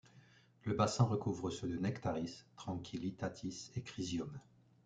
[0.63, 4.31] Le bassin recouvre ceux de Nectaris, Tranquillitatis et Crisium.